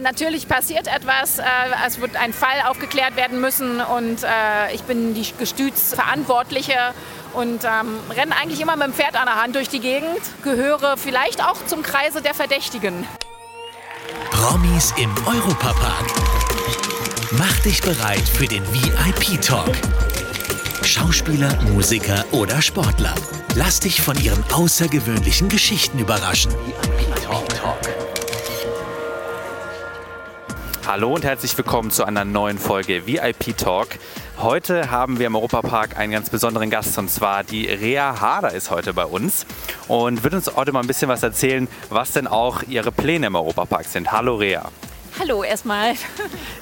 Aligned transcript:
natürlich 0.00 0.48
passiert 0.48 0.86
etwas. 0.88 1.38
Äh, 1.38 1.42
es 1.86 2.00
wird 2.00 2.16
ein 2.16 2.32
Fall 2.32 2.62
aufgeklärt 2.68 3.16
werden 3.16 3.40
müssen 3.40 3.80
und 3.80 4.22
äh, 4.22 4.74
ich 4.74 4.82
bin 4.82 5.14
die 5.14 5.26
Gestütsverantwortliche 5.38 6.94
und 7.32 7.64
ähm, 7.64 7.98
renne 8.10 8.34
eigentlich 8.36 8.60
immer 8.60 8.76
mit 8.76 8.86
dem 8.86 8.94
Pferd 8.94 9.14
an 9.16 9.26
der 9.26 9.42
Hand 9.42 9.54
durch 9.54 9.68
die 9.68 9.80
Gegend. 9.80 10.20
Gehöre 10.42 10.96
vielleicht 10.96 11.42
auch 11.42 11.64
zum 11.66 11.82
Kreise 11.82 12.22
der 12.22 12.34
Verdächtigen. 12.34 13.06
Promis 14.30 14.94
im 14.96 15.12
Europapark. 15.26 16.06
Mach 17.32 17.58
dich 17.60 17.80
bereit 17.80 18.28
für 18.28 18.46
den 18.46 18.62
VIP-Talk. 18.72 19.72
Schauspieler, 20.84 21.60
Musiker 21.72 22.24
oder 22.30 22.62
Sportler. 22.62 23.14
Lass 23.54 23.80
dich 23.80 24.00
von 24.00 24.16
ihren 24.22 24.44
außergewöhnlichen 24.52 25.48
Geschichten 25.48 25.98
überraschen. 25.98 26.52
VIP-Talk. 26.96 28.05
Hallo 30.86 31.12
und 31.12 31.24
herzlich 31.24 31.58
willkommen 31.58 31.90
zu 31.90 32.04
einer 32.04 32.24
neuen 32.24 32.58
Folge 32.58 33.08
VIP 33.08 33.56
Talk. 33.56 33.88
Heute 34.38 34.88
haben 34.88 35.18
wir 35.18 35.26
im 35.26 35.34
Europapark 35.34 35.96
einen 35.96 36.12
ganz 36.12 36.30
besonderen 36.30 36.70
Gast 36.70 36.96
und 36.96 37.10
zwar 37.10 37.42
die 37.42 37.66
Rea 37.66 38.20
Hader 38.20 38.52
ist 38.52 38.70
heute 38.70 38.94
bei 38.94 39.04
uns 39.04 39.46
und 39.88 40.22
wird 40.22 40.34
uns 40.34 40.54
heute 40.54 40.70
mal 40.70 40.82
ein 40.82 40.86
bisschen 40.86 41.08
was 41.08 41.24
erzählen, 41.24 41.66
was 41.90 42.12
denn 42.12 42.28
auch 42.28 42.62
ihre 42.68 42.92
Pläne 42.92 43.26
im 43.26 43.34
Europapark 43.34 43.84
sind. 43.84 44.12
Hallo 44.12 44.36
Rea. 44.36 44.70
Hallo 45.18 45.42
erstmal. 45.42 45.94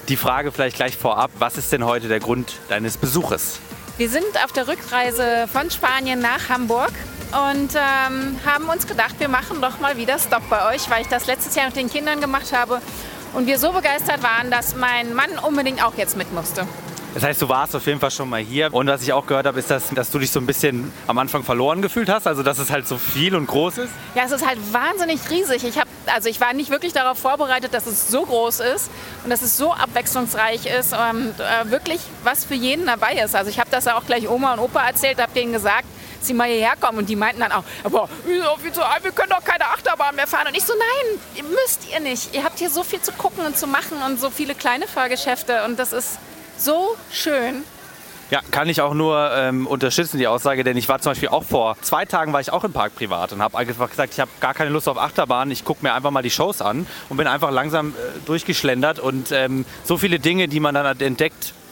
Die 0.08 0.16
Frage 0.16 0.52
vielleicht 0.52 0.76
gleich 0.76 0.96
vorab, 0.96 1.30
was 1.38 1.58
ist 1.58 1.70
denn 1.70 1.84
heute 1.84 2.08
der 2.08 2.20
Grund 2.20 2.54
deines 2.70 2.96
Besuches? 2.96 3.60
Wir 3.98 4.08
sind 4.08 4.42
auf 4.42 4.52
der 4.52 4.66
Rückreise 4.68 5.46
von 5.52 5.70
Spanien 5.70 6.20
nach 6.20 6.48
Hamburg 6.48 6.92
und 7.52 7.74
ähm, 7.74 8.38
haben 8.46 8.68
uns 8.72 8.86
gedacht, 8.86 9.16
wir 9.18 9.28
machen 9.28 9.60
doch 9.60 9.80
mal 9.80 9.98
wieder 9.98 10.18
Stop 10.18 10.48
bei 10.48 10.74
euch, 10.74 10.88
weil 10.88 11.02
ich 11.02 11.08
das 11.08 11.26
letztes 11.26 11.54
Jahr 11.56 11.66
mit 11.66 11.76
den 11.76 11.90
Kindern 11.90 12.22
gemacht 12.22 12.54
habe 12.54 12.80
und 13.34 13.46
wir 13.46 13.58
so 13.58 13.72
begeistert 13.72 14.22
waren, 14.22 14.50
dass 14.50 14.76
mein 14.76 15.14
Mann 15.14 15.30
unbedingt 15.46 15.84
auch 15.84 15.94
jetzt 15.96 16.16
mit 16.16 16.32
musste. 16.32 16.66
Das 17.14 17.22
heißt, 17.22 17.40
du 17.40 17.48
warst 17.48 17.76
auf 17.76 17.86
jeden 17.86 18.00
Fall 18.00 18.10
schon 18.10 18.28
mal 18.28 18.40
hier. 18.40 18.74
Und 18.74 18.88
was 18.88 19.00
ich 19.02 19.12
auch 19.12 19.24
gehört 19.24 19.46
habe, 19.46 19.60
ist, 19.60 19.70
dass, 19.70 19.90
dass 19.90 20.10
du 20.10 20.18
dich 20.18 20.32
so 20.32 20.40
ein 20.40 20.46
bisschen 20.46 20.92
am 21.06 21.16
Anfang 21.18 21.44
verloren 21.44 21.80
gefühlt 21.80 22.08
hast. 22.08 22.26
Also, 22.26 22.42
dass 22.42 22.58
es 22.58 22.70
halt 22.70 22.88
so 22.88 22.98
viel 22.98 23.36
und 23.36 23.46
groß 23.46 23.78
ist. 23.78 23.92
Ja, 24.16 24.24
es 24.24 24.32
ist 24.32 24.44
halt 24.44 24.58
wahnsinnig 24.72 25.20
riesig. 25.30 25.62
Ich, 25.62 25.78
hab, 25.78 25.86
also 26.06 26.28
ich 26.28 26.40
war 26.40 26.52
nicht 26.54 26.70
wirklich 26.70 26.92
darauf 26.92 27.16
vorbereitet, 27.16 27.72
dass 27.72 27.86
es 27.86 28.08
so 28.08 28.24
groß 28.24 28.58
ist 28.58 28.90
und 29.22 29.30
dass 29.30 29.42
es 29.42 29.56
so 29.56 29.72
abwechslungsreich 29.72 30.66
ist 30.66 30.92
und 30.92 31.34
äh, 31.38 31.70
wirklich 31.70 32.00
was 32.24 32.44
für 32.44 32.54
jeden 32.54 32.86
dabei 32.86 33.14
ist. 33.14 33.36
Also, 33.36 33.48
ich 33.48 33.60
habe 33.60 33.70
das 33.70 33.84
ja 33.84 33.96
auch 33.96 34.06
gleich 34.06 34.28
Oma 34.28 34.54
und 34.54 34.58
Opa 34.58 34.84
erzählt, 34.84 35.22
habe 35.22 35.32
denen 35.32 35.52
gesagt, 35.52 35.86
dass 36.24 36.28
sie 36.28 36.34
mal 36.34 36.48
hierher 36.48 36.74
kommen. 36.80 36.98
Und 36.98 37.08
die 37.08 37.16
meinten 37.16 37.40
dann 37.40 37.52
auch, 37.52 37.64
aber 37.84 38.08
wir 38.24 39.12
können 39.12 39.30
doch 39.30 39.44
keine 39.44 39.66
Achterbahn 39.66 40.16
mehr 40.16 40.26
fahren. 40.26 40.48
Und 40.48 40.56
ich 40.56 40.64
so, 40.64 40.72
nein, 40.72 41.44
müsst 41.50 41.92
ihr 41.92 42.00
nicht. 42.00 42.34
Ihr 42.34 42.42
habt 42.42 42.58
hier 42.58 42.70
so 42.70 42.82
viel 42.82 43.00
zu 43.00 43.12
gucken 43.12 43.44
und 43.44 43.58
zu 43.58 43.66
machen 43.66 43.98
und 44.06 44.18
so 44.18 44.30
viele 44.30 44.54
kleine 44.54 44.86
Fahrgeschäfte. 44.86 45.64
Und 45.64 45.78
das 45.78 45.92
ist 45.92 46.18
so 46.56 46.96
schön. 47.12 47.62
Ja, 48.30 48.40
kann 48.50 48.70
ich 48.70 48.80
auch 48.80 48.94
nur 48.94 49.30
ähm, 49.34 49.66
unterstützen, 49.66 50.16
die 50.16 50.26
Aussage, 50.26 50.64
denn 50.64 50.78
ich 50.78 50.88
war 50.88 50.98
zum 50.98 51.10
Beispiel 51.10 51.28
auch 51.28 51.44
vor 51.44 51.76
zwei 51.82 52.06
Tagen 52.06 52.32
war 52.32 52.40
ich 52.40 52.50
auch 52.50 52.64
im 52.64 52.72
Park 52.72 52.96
privat 52.96 53.34
und 53.34 53.42
habe 53.42 53.58
einfach 53.58 53.90
gesagt, 53.90 54.14
ich 54.14 54.20
habe 54.20 54.30
gar 54.40 54.54
keine 54.54 54.70
Lust 54.70 54.88
auf 54.88 54.96
Achterbahn, 54.96 55.50
ich 55.50 55.62
gucke 55.62 55.80
mir 55.84 55.92
einfach 55.92 56.10
mal 56.10 56.22
die 56.22 56.30
Shows 56.30 56.62
an 56.62 56.86
und 57.10 57.18
bin 57.18 57.26
einfach 57.26 57.50
langsam 57.50 57.90
äh, 57.90 57.92
durchgeschlendert 58.24 58.98
und 58.98 59.30
ähm, 59.30 59.66
so 59.84 59.98
viele 59.98 60.18
Dinge, 60.20 60.48
die 60.48 60.58
man 60.58 60.74
dann 60.74 60.98
entdeckt, 61.00 61.52
äh, 61.52 61.63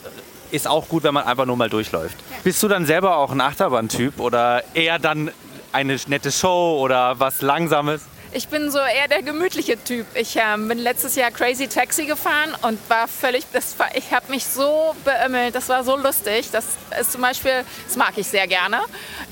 ist 0.52 0.68
auch 0.68 0.88
gut, 0.88 1.02
wenn 1.02 1.14
man 1.14 1.24
einfach 1.24 1.46
nur 1.46 1.56
mal 1.56 1.70
durchläuft. 1.70 2.16
Bist 2.44 2.62
du 2.62 2.68
dann 2.68 2.84
selber 2.86 3.16
auch 3.16 3.32
ein 3.32 3.40
Achterbahn-Typ 3.40 4.20
oder 4.20 4.62
eher 4.74 4.98
dann 4.98 5.30
eine 5.72 5.96
nette 6.06 6.30
Show 6.30 6.78
oder 6.78 7.18
was 7.18 7.40
Langsames? 7.40 8.02
Ich 8.34 8.48
bin 8.48 8.70
so 8.70 8.78
eher 8.78 9.08
der 9.08 9.20
gemütliche 9.20 9.76
Typ. 9.84 10.06
Ich 10.14 10.36
äh, 10.36 10.56
bin 10.56 10.78
letztes 10.78 11.16
Jahr 11.16 11.30
Crazy 11.30 11.68
Taxi 11.68 12.06
gefahren 12.06 12.56
und 12.62 12.78
war 12.88 13.06
völlig, 13.06 13.44
das 13.52 13.78
war, 13.78 13.94
ich 13.94 14.10
habe 14.10 14.30
mich 14.30 14.46
so 14.46 14.96
beömmelt, 15.04 15.54
das 15.54 15.68
war 15.68 15.84
so 15.84 15.96
lustig. 15.96 16.48
Das 16.50 16.64
ist 16.98 17.12
zum 17.12 17.20
Beispiel, 17.20 17.62
das 17.86 17.96
mag 17.96 18.12
ich 18.16 18.26
sehr 18.26 18.46
gerne. 18.46 18.80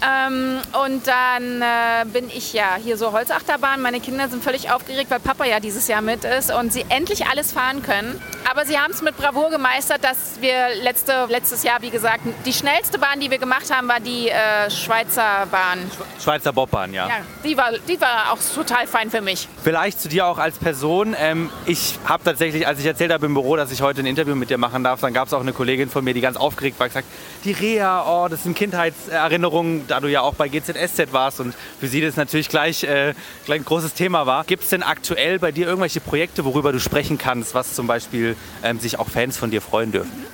Ähm, 0.07 0.61
und 0.85 1.07
dann 1.07 1.63
äh, 1.63 2.05
bin 2.13 2.29
ich 2.29 2.53
ja 2.53 2.77
hier 2.77 2.99
so 2.99 3.13
Holzachterbahn. 3.13 3.81
Meine 3.81 4.01
Kinder 4.01 4.29
sind 4.29 4.45
völlig 4.45 4.71
aufgeregt, 4.71 5.11
weil 5.11 5.21
Papa 5.21 5.47
ja 5.47 5.61
dieses 5.61 5.89
Jahr 5.89 6.03
mit 6.03 6.25
ist 6.25 6.53
und 6.53 6.71
sie 6.71 6.85
endlich 6.91 7.27
alles 7.27 7.53
fahren 7.53 7.83
können. 7.83 8.21
Aber 8.51 8.67
sie 8.67 8.79
haben 8.79 8.91
es 8.91 9.01
mit 9.01 9.17
Bravour 9.17 9.49
gemeistert, 9.49 10.05
dass 10.05 10.41
wir 10.41 10.75
letzte, 10.83 11.27
letztes 11.31 11.63
Jahr, 11.63 11.81
wie 11.81 11.91
gesagt, 11.91 12.21
die 12.45 12.53
schnellste 12.53 12.99
Bahn, 12.99 13.21
die 13.21 13.31
wir 13.31 13.39
gemacht 13.39 13.75
haben, 13.75 13.89
war 13.89 14.01
die 14.01 14.29
äh, 14.29 14.69
Schweizer 14.71 15.47
Bahn. 15.51 15.91
Schweizer 16.23 16.53
Bobbahn, 16.53 16.93
ja. 16.93 17.09
Ja, 17.09 17.15
die 17.45 17.57
war, 17.57 17.71
die 17.89 17.99
war 17.99 18.33
auch 18.33 18.39
total 18.55 18.89
fein 18.91 19.11
für 19.11 19.21
mich. 19.21 19.49
Vielleicht 19.63 20.01
zu 20.01 20.09
dir 20.09 20.27
auch 20.27 20.39
als 20.39 20.59
Person. 20.59 21.17
Ähm, 21.19 21.51
ich 21.67 21.99
habe 22.05 22.23
tatsächlich, 22.25 22.67
als 22.67 22.81
ich 22.81 22.87
erzählt 22.87 23.13
habe 23.13 23.27
im 23.27 23.35
Büro, 23.35 23.57
dass 23.57 23.73
ich 23.73 23.81
heute 23.81 24.01
ein 24.01 24.07
Interview 24.07 24.35
mit 24.35 24.51
dir 24.51 24.59
machen 24.59 24.85
darf, 24.85 25.01
dann 25.01 25.15
gab 25.15 25.29
es 25.29 25.33
auch 25.33 25.41
eine 25.41 25.53
Kollegin 25.53 25.89
von 25.89 26.05
mir, 26.05 26.13
die 26.13 26.21
ganz 26.21 26.37
aufgeregt 26.37 26.79
war, 26.79 26.89
gesagt, 26.89 27.07
die 27.45 27.53
Reha, 27.53 28.05
oh, 28.07 28.29
das 28.29 28.43
sind 28.43 28.57
Kindheitserinnerungen, 28.57 29.87
da 29.87 30.01
du 30.01 30.09
ja 30.09 30.21
auch 30.21 30.35
bei 30.35 30.49
GZSZ 30.49 31.13
warst 31.13 31.41
und 31.41 31.55
für 31.79 31.89
sie 31.89 32.01
das 32.01 32.17
natürlich 32.17 32.49
gleich, 32.49 32.85
äh, 32.85 33.15
gleich 33.47 33.61
ein 33.61 33.65
großes 33.65 33.95
Thema 33.95 34.27
war. 34.27 34.45
Gibt 34.45 34.65
es 34.65 34.71
denn 34.71 34.83
aktuell 34.83 35.39
bei 35.39 35.53
dir 35.53 35.67
irgendwelche 35.67 36.01
Projekte, 36.01 36.45
worüber 36.45 36.73
du 36.73 36.81
sprechen 36.81 37.17
kannst, 37.17 37.55
was 37.55 37.75
zum 37.75 37.87
Beispiel 37.87 38.37
ähm, 38.63 38.79
sich 38.81 38.99
auch 38.99 39.09
Fans 39.09 39.39
von 39.39 39.51
dir 39.51 39.63
freuen 39.63 39.93
dürfen? 39.93 40.27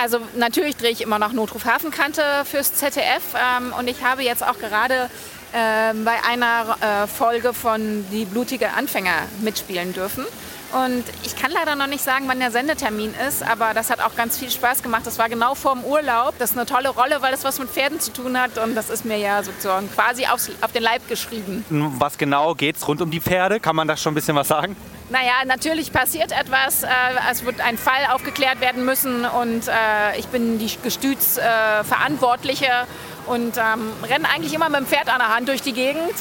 Also 0.00 0.20
natürlich 0.36 0.76
drehe 0.76 0.90
ich 0.90 1.00
immer 1.00 1.18
noch 1.18 1.32
Notruf 1.32 1.64
Hafenkante 1.64 2.22
fürs 2.44 2.72
ZDF 2.74 3.34
ähm, 3.34 3.74
und 3.76 3.88
ich 3.88 4.04
habe 4.04 4.22
jetzt 4.22 4.46
auch 4.46 4.58
gerade 4.58 5.10
bei 5.52 6.16
einer 6.28 6.76
äh, 6.80 7.06
Folge 7.06 7.54
von 7.54 8.04
Die 8.10 8.24
blutige 8.24 8.72
Anfänger 8.72 9.14
mitspielen 9.40 9.92
dürfen. 9.92 10.26
Und 10.72 11.04
ich 11.24 11.34
kann 11.34 11.50
leider 11.50 11.74
noch 11.76 11.86
nicht 11.86 12.04
sagen, 12.04 12.26
wann 12.28 12.40
der 12.40 12.50
Sendetermin 12.50 13.14
ist, 13.26 13.42
aber 13.42 13.72
das 13.72 13.88
hat 13.88 14.00
auch 14.00 14.14
ganz 14.16 14.36
viel 14.36 14.50
Spaß 14.50 14.82
gemacht. 14.82 15.06
Das 15.06 15.18
war 15.18 15.30
genau 15.30 15.54
vor 15.54 15.74
dem 15.74 15.84
Urlaub. 15.84 16.34
Das 16.38 16.50
ist 16.50 16.58
eine 16.58 16.66
tolle 16.66 16.90
Rolle, 16.90 17.22
weil 17.22 17.30
das 17.30 17.42
was 17.44 17.58
mit 17.58 17.70
Pferden 17.70 18.00
zu 18.00 18.12
tun 18.12 18.38
hat 18.38 18.58
und 18.58 18.74
das 18.74 18.90
ist 18.90 19.06
mir 19.06 19.16
ja 19.16 19.42
sozusagen 19.42 19.90
quasi 19.90 20.26
aufs, 20.26 20.50
auf 20.60 20.72
den 20.72 20.82
Leib 20.82 21.08
geschrieben. 21.08 21.64
Was 21.98 22.18
genau 22.18 22.54
geht 22.54 22.76
es 22.76 22.86
rund 22.86 23.00
um 23.00 23.10
die 23.10 23.20
Pferde? 23.20 23.60
Kann 23.60 23.76
man 23.76 23.88
da 23.88 23.96
schon 23.96 24.12
ein 24.12 24.14
bisschen 24.14 24.36
was 24.36 24.48
sagen? 24.48 24.76
Naja, 25.08 25.36
natürlich 25.46 25.90
passiert 25.90 26.32
etwas. 26.32 26.82
Äh, 26.82 26.88
es 27.30 27.46
wird 27.46 27.62
ein 27.62 27.78
Fall 27.78 28.04
aufgeklärt 28.12 28.60
werden 28.60 28.84
müssen 28.84 29.24
und 29.24 29.68
äh, 29.68 30.18
ich 30.18 30.26
bin 30.26 30.58
die 30.58 30.70
Gestütsverantwortliche 30.82 32.86
und 33.28 33.56
ähm, 33.56 33.92
renne 34.02 34.28
eigentlich 34.28 34.54
immer 34.54 34.68
mit 34.68 34.80
dem 34.80 34.86
Pferd 34.86 35.08
an 35.08 35.18
der 35.18 35.34
Hand 35.34 35.48
durch 35.48 35.62
die 35.62 35.72
Gegend. 35.72 36.14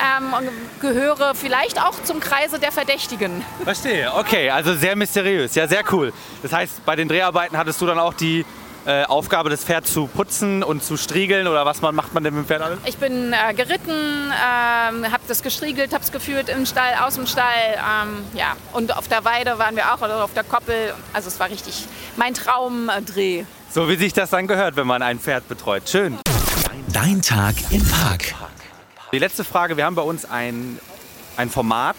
Ähm, 0.00 0.32
und 0.32 0.48
gehöre 0.80 1.34
vielleicht 1.34 1.78
auch 1.78 2.02
zum 2.04 2.20
Kreise 2.20 2.58
der 2.58 2.72
Verdächtigen. 2.72 3.44
Verstehe, 3.64 4.10
okay, 4.14 4.48
also 4.48 4.74
sehr 4.74 4.96
mysteriös, 4.96 5.54
ja, 5.54 5.68
sehr 5.68 5.82
cool. 5.92 6.10
Das 6.42 6.54
heißt, 6.54 6.86
bei 6.86 6.96
den 6.96 7.06
Dreharbeiten 7.06 7.58
hattest 7.58 7.78
du 7.82 7.86
dann 7.86 7.98
auch 7.98 8.14
die 8.14 8.46
äh, 8.86 9.04
Aufgabe, 9.04 9.50
das 9.50 9.62
Pferd 9.62 9.86
zu 9.86 10.06
putzen 10.06 10.62
und 10.62 10.82
zu 10.82 10.96
striegeln 10.96 11.46
oder 11.46 11.66
was 11.66 11.82
man, 11.82 11.94
macht 11.94 12.14
man 12.14 12.24
denn 12.24 12.34
mit 12.34 12.44
dem 12.44 12.46
Pferd 12.46 12.62
alles? 12.62 12.78
Ich 12.86 12.96
bin 12.96 13.34
äh, 13.34 13.52
geritten, 13.52 13.90
ähm, 13.92 15.12
habe 15.12 15.22
das 15.28 15.42
gestriegelt, 15.42 15.92
habe 15.92 16.02
es 16.02 16.10
geführt 16.10 16.48
im 16.48 16.64
Stall, 16.64 16.94
aus 17.02 17.16
dem 17.16 17.26
Stall, 17.26 17.44
ähm, 17.74 18.24
ja. 18.32 18.56
Und 18.72 18.96
auf 18.96 19.06
der 19.06 19.24
Weide 19.24 19.58
waren 19.58 19.76
wir 19.76 19.92
auch, 19.92 20.00
oder 20.00 20.24
auf 20.24 20.32
der 20.32 20.44
Koppel. 20.44 20.94
Also 21.12 21.28
es 21.28 21.38
war 21.38 21.50
richtig 21.50 21.84
mein 22.16 22.32
Traumdreh. 22.32 23.44
So 23.70 23.88
wie 23.88 23.96
sich 23.96 24.12
das 24.12 24.30
dann 24.30 24.46
gehört, 24.46 24.76
wenn 24.76 24.86
man 24.86 25.02
ein 25.02 25.18
Pferd 25.18 25.46
betreut. 25.46 25.88
Schön. 25.88 26.18
Dein 26.88 27.20
Tag 27.22 27.54
im 27.70 27.86
Park. 27.86 28.34
Die 29.12 29.18
letzte 29.18 29.44
Frage, 29.44 29.76
wir 29.76 29.84
haben 29.84 29.94
bei 29.94 30.02
uns 30.02 30.24
ein, 30.24 30.78
ein 31.36 31.50
Format, 31.50 31.96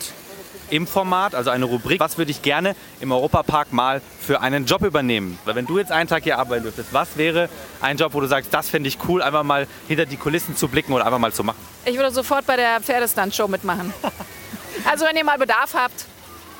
im 0.70 0.88
Format, 0.88 1.36
also 1.36 1.50
eine 1.50 1.66
Rubrik. 1.66 2.00
Was 2.00 2.18
würde 2.18 2.32
ich 2.32 2.42
gerne 2.42 2.76
im 3.00 3.12
Europapark 3.12 3.74
mal 3.74 4.02
für 4.20 4.42
einen 4.42 4.66
Job 4.66 4.82
übernehmen? 4.84 5.38
Weil 5.46 5.56
wenn 5.56 5.66
du 5.66 5.78
jetzt 5.78 5.92
einen 5.92 6.10
Tag 6.10 6.24
hier 6.24 6.40
arbeiten 6.40 6.64
dürftest, 6.64 6.94
was 6.94 7.18
wäre 7.18 7.50
ein 7.82 7.98
Job, 7.98 8.14
wo 8.14 8.22
du 8.22 8.28
sagst, 8.28 8.54
das 8.54 8.70
finde 8.70 8.90
ich 8.90 8.98
cool, 9.08 9.22
einfach 9.22 9.44
mal 9.44 9.68
hinter 9.88 10.06
die 10.06 10.18
Kulissen 10.18 10.56
zu 10.56 10.68
blicken 10.68 10.94
oder 10.94 11.06
einfach 11.06 11.20
mal 11.20 11.34
zu 11.34 11.44
machen? 11.44 11.60
Ich 11.86 11.96
würde 11.96 12.12
sofort 12.12 12.46
bei 12.46 12.56
der 12.56 12.82
Pferdestand-Show 12.82 13.48
mitmachen. 13.48 13.94
also 14.90 15.06
wenn 15.06 15.16
ihr 15.16 15.26
mal 15.26 15.38
Bedarf 15.38 15.74
habt. 15.74 16.06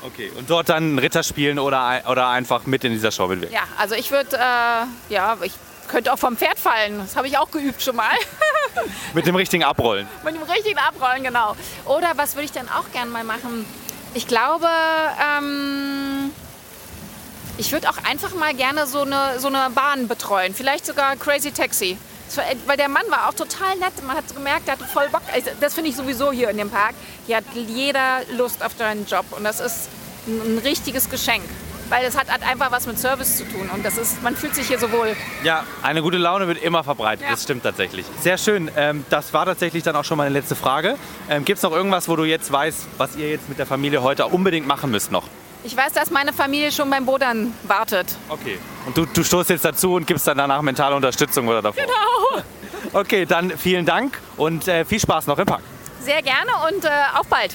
Okay, 0.04 0.30
und 0.36 0.48
dort 0.50 0.68
dann 0.68 0.98
Ritter 0.98 1.22
spielen 1.22 1.58
oder, 1.58 2.02
oder 2.08 2.28
einfach 2.28 2.66
mit 2.66 2.84
in 2.84 2.92
dieser 2.92 3.10
Show 3.10 3.28
mitwirken? 3.28 3.54
Ja, 3.54 3.62
also 3.78 3.94
ich 3.94 4.10
würde, 4.10 4.36
äh, 4.36 5.12
ja, 5.12 5.38
ich 5.42 5.52
könnte 5.92 6.12
auch 6.12 6.18
vom 6.18 6.36
Pferd 6.36 6.58
fallen. 6.58 6.98
Das 6.98 7.16
habe 7.16 7.28
ich 7.28 7.36
auch 7.36 7.50
geübt 7.50 7.82
schon 7.82 7.96
mal. 7.96 8.16
Mit 9.14 9.26
dem 9.26 9.36
richtigen 9.36 9.62
Abrollen. 9.62 10.08
Mit 10.24 10.34
dem 10.34 10.42
richtigen 10.42 10.78
Abrollen, 10.78 11.22
genau. 11.22 11.54
Oder 11.84 12.12
was 12.16 12.34
würde 12.34 12.46
ich 12.46 12.52
dann 12.52 12.68
auch 12.68 12.90
gerne 12.92 13.10
mal 13.10 13.24
machen? 13.24 13.66
Ich 14.14 14.26
glaube, 14.26 14.66
ähm, 15.38 16.32
ich 17.58 17.72
würde 17.72 17.90
auch 17.90 17.98
einfach 18.04 18.34
mal 18.34 18.54
gerne 18.54 18.86
so 18.86 19.02
eine, 19.02 19.38
so 19.38 19.48
eine 19.48 19.68
Bahn 19.70 20.08
betreuen. 20.08 20.54
Vielleicht 20.54 20.86
sogar 20.86 21.14
Crazy 21.16 21.52
Taxi. 21.52 21.98
Weil 22.66 22.78
der 22.78 22.88
Mann 22.88 23.04
war 23.10 23.28
auch 23.28 23.34
total 23.34 23.76
nett. 23.76 23.92
Man 24.06 24.16
hat 24.16 24.34
gemerkt, 24.34 24.66
er 24.66 24.72
hatte 24.72 24.86
voll 24.86 25.10
Bock. 25.10 25.20
Also, 25.34 25.50
das 25.60 25.74
finde 25.74 25.90
ich 25.90 25.96
sowieso 25.96 26.32
hier 26.32 26.48
in 26.48 26.56
dem 26.56 26.70
Park. 26.70 26.94
Hier 27.26 27.36
hat 27.36 27.44
jeder 27.54 28.22
Lust 28.34 28.64
auf 28.64 28.72
seinen 28.78 29.04
Job. 29.04 29.26
Und 29.32 29.44
das 29.44 29.60
ist 29.60 29.90
ein 30.26 30.58
richtiges 30.64 31.10
Geschenk 31.10 31.44
weil 31.92 32.06
es 32.06 32.16
hat, 32.16 32.28
hat, 32.30 32.42
einfach 32.42 32.72
was 32.72 32.86
mit 32.86 32.98
Service 32.98 33.36
zu 33.36 33.44
tun 33.44 33.68
und 33.72 33.84
das 33.84 33.98
ist, 33.98 34.22
man 34.22 34.34
fühlt 34.34 34.54
sich 34.54 34.66
hier 34.66 34.78
so 34.78 34.90
wohl. 34.90 35.14
Ja, 35.44 35.64
eine 35.82 36.00
gute 36.00 36.16
Laune 36.16 36.48
wird 36.48 36.62
immer 36.62 36.82
verbreitet, 36.82 37.24
ja. 37.24 37.32
das 37.32 37.42
stimmt 37.42 37.64
tatsächlich. 37.64 38.06
Sehr 38.20 38.38
schön, 38.38 38.70
ähm, 38.76 39.04
das 39.10 39.34
war 39.34 39.44
tatsächlich 39.44 39.82
dann 39.82 39.94
auch 39.94 40.04
schon 40.04 40.16
meine 40.16 40.30
letzte 40.30 40.56
Frage. 40.56 40.96
Ähm, 41.28 41.44
Gibt 41.44 41.58
es 41.58 41.62
noch 41.62 41.72
irgendwas, 41.72 42.08
wo 42.08 42.16
du 42.16 42.24
jetzt 42.24 42.50
weißt, 42.50 42.86
was 42.96 43.16
ihr 43.16 43.28
jetzt 43.28 43.48
mit 43.50 43.58
der 43.58 43.66
Familie 43.66 44.02
heute 44.02 44.26
unbedingt 44.26 44.66
machen 44.66 44.90
müsst 44.90 45.12
noch? 45.12 45.24
Ich 45.64 45.76
weiß, 45.76 45.92
dass 45.92 46.10
meine 46.10 46.32
Familie 46.32 46.72
schon 46.72 46.88
beim 46.88 47.04
Bodern 47.04 47.52
wartet. 47.64 48.06
Okay. 48.30 48.58
Und 48.86 48.96
du, 48.96 49.04
du 49.04 49.22
stoßt 49.22 49.50
jetzt 49.50 49.64
dazu 49.64 49.94
und 49.94 50.06
gibst 50.06 50.26
dann 50.26 50.38
danach 50.38 50.62
mentale 50.62 50.96
Unterstützung 50.96 51.46
oder 51.46 51.60
davor? 51.60 51.84
Genau. 51.84 52.42
Okay, 52.94 53.26
dann 53.26 53.56
vielen 53.56 53.86
Dank 53.86 54.18
und 54.36 54.66
äh, 54.66 54.84
viel 54.84 54.98
Spaß 54.98 55.26
noch 55.26 55.38
im 55.38 55.46
Park. 55.46 55.62
Sehr 56.00 56.22
gerne 56.22 56.50
und 56.68 56.84
äh, 56.84 56.88
auf 57.14 57.26
bald. 57.28 57.54